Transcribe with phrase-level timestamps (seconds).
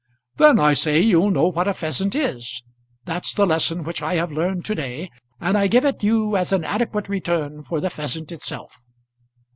[0.37, 2.63] "Then, I say, you'll know what a pheasant is.
[3.05, 6.51] That's the lesson which I have learned to day, and I give it you as
[6.51, 8.75] an adequate return for the pheasant itself."